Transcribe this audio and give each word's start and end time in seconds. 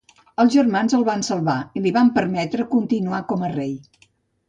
Els 0.43 0.55
germans 0.55 0.95
el 0.99 1.03
van 1.09 1.21
salvar 1.27 1.59
i 1.81 1.85
li 1.85 1.93
van 2.01 2.11
permetre 2.19 2.69
continuar 2.75 3.25
com 3.33 3.45
a 3.51 3.55
rei. 3.57 3.75